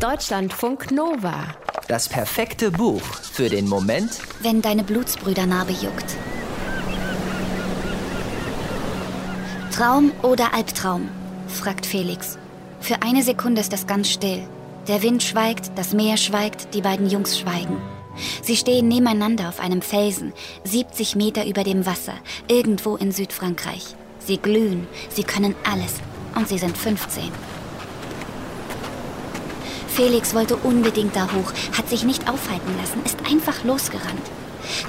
[0.00, 1.54] Deutschlandfunk Nova.
[1.86, 6.16] Das perfekte Buch für den Moment, wenn deine Blutsbrüdernarbe juckt.
[9.70, 11.06] Traum oder Albtraum?
[11.48, 12.38] fragt Felix.
[12.80, 14.42] Für eine Sekunde ist es ganz still.
[14.88, 17.76] Der Wind schweigt, das Meer schweigt, die beiden Jungs schweigen.
[18.42, 20.32] Sie stehen nebeneinander auf einem Felsen,
[20.64, 22.14] 70 Meter über dem Wasser,
[22.48, 23.94] irgendwo in Südfrankreich.
[24.18, 25.92] Sie glühen, sie können alles
[26.34, 27.30] und sie sind 15.
[30.00, 34.22] Felix wollte unbedingt da hoch, hat sich nicht aufhalten lassen, ist einfach losgerannt.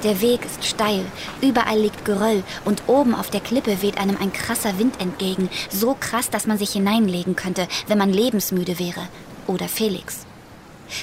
[0.04, 1.04] Der Weg ist steil,
[1.42, 5.94] überall liegt Geröll und oben auf der Klippe weht einem ein krasser Wind entgegen, so
[6.00, 9.06] krass, dass man sich hineinlegen könnte, wenn man lebensmüde wäre.
[9.46, 10.24] Oder Felix.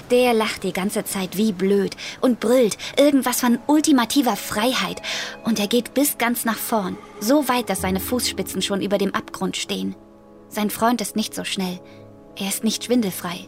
[0.10, 5.04] Der lacht die ganze Zeit wie blöd und brüllt irgendwas von ultimativer Freiheit.
[5.44, 9.14] Und er geht bis ganz nach vorn, so weit, dass seine Fußspitzen schon über dem
[9.14, 9.96] Abgrund stehen.
[10.48, 11.80] Sein Freund ist nicht so schnell.
[12.36, 13.48] Er ist nicht schwindelfrei.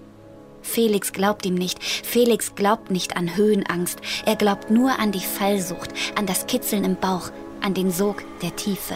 [0.61, 1.83] Felix glaubt ihm nicht.
[1.83, 3.99] Felix glaubt nicht an Höhenangst.
[4.25, 8.55] Er glaubt nur an die Fallsucht, an das Kitzeln im Bauch, an den Sog der
[8.55, 8.95] Tiefe.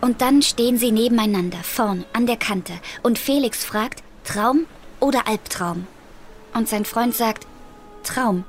[0.00, 4.66] Und dann stehen sie nebeneinander, vorn, an der Kante, und Felix fragt, Traum
[5.00, 5.86] oder Albtraum?
[6.54, 7.46] Und sein Freund sagt,
[8.04, 8.44] Traum.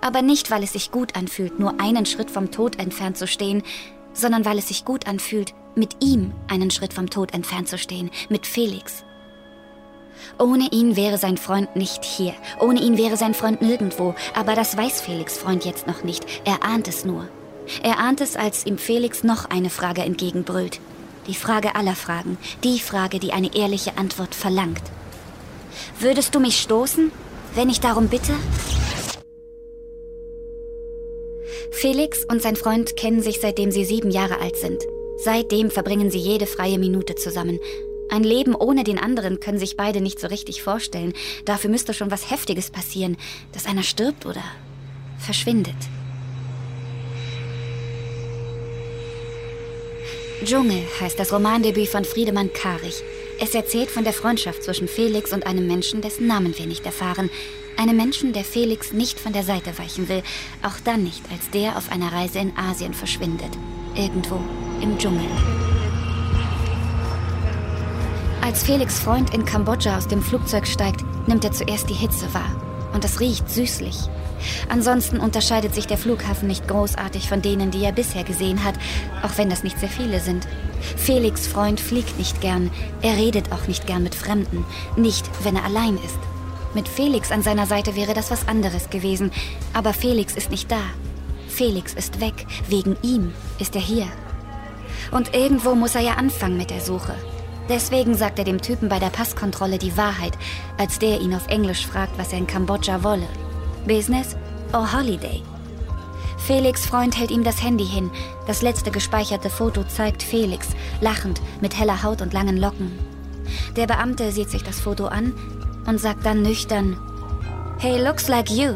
[0.00, 3.62] Aber nicht, weil es sich gut anfühlt, nur einen Schritt vom Tod entfernt zu stehen,
[4.12, 8.10] sondern weil es sich gut anfühlt, mit ihm einen Schritt vom Tod entfernt zu stehen,
[8.28, 9.04] mit Felix.
[10.38, 12.34] Ohne ihn wäre sein Freund nicht hier.
[12.60, 14.14] Ohne ihn wäre sein Freund nirgendwo.
[14.34, 16.24] Aber das weiß Felix Freund jetzt noch nicht.
[16.44, 17.28] Er ahnt es nur.
[17.82, 20.80] Er ahnt es, als ihm Felix noch eine Frage entgegenbrüllt.
[21.26, 22.38] Die Frage aller Fragen.
[22.62, 24.82] Die Frage, die eine ehrliche Antwort verlangt.
[25.98, 27.10] Würdest du mich stoßen,
[27.54, 28.32] wenn ich darum bitte?
[31.72, 34.82] Felix und sein Freund kennen sich seitdem sie sieben Jahre alt sind.
[35.18, 37.58] Seitdem verbringen sie jede freie Minute zusammen.
[38.16, 41.12] Ein Leben ohne den anderen können sich beide nicht so richtig vorstellen.
[41.44, 43.18] Dafür müsste schon was Heftiges passieren,
[43.52, 44.42] dass einer stirbt oder
[45.18, 45.76] verschwindet.
[50.42, 53.02] Dschungel heißt das Romandebüt von Friedemann Karich.
[53.38, 57.28] Es erzählt von der Freundschaft zwischen Felix und einem Menschen, dessen Namen wir nicht erfahren.
[57.76, 60.22] Einem Menschen, der Felix nicht von der Seite weichen will,
[60.62, 63.50] auch dann nicht, als der auf einer Reise in Asien verschwindet.
[63.94, 64.40] Irgendwo
[64.80, 65.26] im Dschungel.
[68.46, 72.48] Als Felix Freund in Kambodscha aus dem Flugzeug steigt, nimmt er zuerst die Hitze wahr.
[72.94, 73.96] Und es riecht süßlich.
[74.68, 78.76] Ansonsten unterscheidet sich der Flughafen nicht großartig von denen, die er bisher gesehen hat,
[79.24, 80.46] auch wenn das nicht sehr viele sind.
[80.96, 82.70] Felix Freund fliegt nicht gern,
[83.02, 84.64] er redet auch nicht gern mit Fremden,
[84.94, 86.18] nicht, wenn er allein ist.
[86.72, 89.32] Mit Felix an seiner Seite wäre das was anderes gewesen,
[89.72, 90.82] aber Felix ist nicht da.
[91.48, 94.06] Felix ist weg, wegen ihm ist er hier.
[95.10, 97.16] Und irgendwo muss er ja anfangen mit der Suche.
[97.68, 100.38] Deswegen sagt er dem Typen bei der Passkontrolle die Wahrheit,
[100.78, 103.26] als der ihn auf Englisch fragt, was er in Kambodscha wolle.
[103.86, 104.36] Business
[104.72, 105.42] or Holiday?
[106.38, 108.10] Felix Freund hält ihm das Handy hin.
[108.46, 110.68] Das letzte gespeicherte Foto zeigt Felix,
[111.00, 112.96] lachend, mit heller Haut und langen Locken.
[113.74, 115.32] Der Beamte sieht sich das Foto an
[115.86, 116.96] und sagt dann nüchtern,
[117.78, 118.74] Hey, looks like you.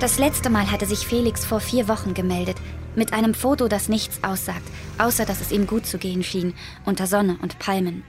[0.00, 2.56] Das letzte Mal hatte sich Felix vor vier Wochen gemeldet,
[2.96, 4.66] mit einem Foto, das nichts aussagt,
[4.98, 8.04] außer dass es ihm gut zu gehen schien, unter Sonne und Palmen.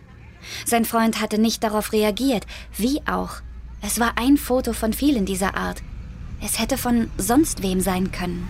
[0.65, 2.45] Sein Freund hatte nicht darauf reagiert,
[2.77, 3.41] wie auch.
[3.81, 5.81] Es war ein Foto von vielen dieser Art.
[6.41, 8.47] Es hätte von sonst wem sein können.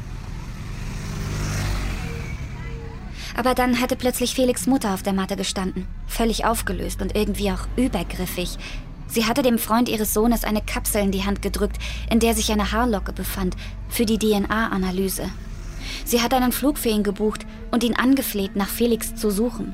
[3.35, 7.67] Aber dann hatte plötzlich Felix Mutter auf der Matte gestanden, völlig aufgelöst und irgendwie auch
[7.75, 8.57] übergriffig.
[9.07, 11.77] Sie hatte dem Freund ihres Sohnes eine Kapsel in die Hand gedrückt,
[12.09, 13.55] in der sich eine Haarlocke befand,
[13.89, 15.29] für die DNA-Analyse.
[16.03, 19.73] Sie hat einen Flug für ihn gebucht und ihn angefleht, nach Felix zu suchen.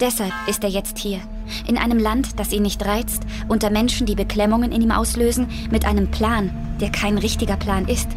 [0.00, 1.20] Deshalb ist er jetzt hier,
[1.66, 5.84] in einem Land, das ihn nicht reizt, unter Menschen, die Beklemmungen in ihm auslösen, mit
[5.84, 6.50] einem Plan,
[6.80, 8.08] der kein richtiger Plan ist.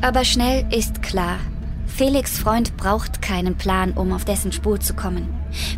[0.00, 1.38] Aber schnell ist klar,
[1.86, 5.28] Felix Freund braucht keinen Plan, um auf dessen Spur zu kommen.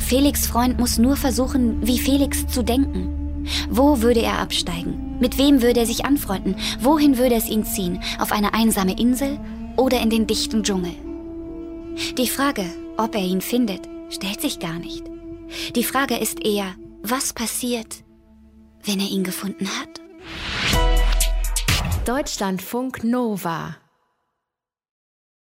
[0.01, 3.47] Felix Freund muss nur versuchen, wie Felix zu denken.
[3.69, 5.04] Wo würde er absteigen?
[5.21, 6.57] Mit wem würde er sich anfreunden?
[6.81, 8.01] Wohin würde es ihn ziehen?
[8.19, 9.39] Auf eine einsame Insel
[9.77, 10.95] oder in den dichten Dschungel?
[12.19, 12.65] Die Frage,
[12.97, 15.05] ob er ihn findet, stellt sich gar nicht.
[15.77, 18.03] Die Frage ist eher, was passiert,
[18.85, 20.01] wenn er ihn gefunden hat?
[22.07, 23.77] Deutschlandfunk Nova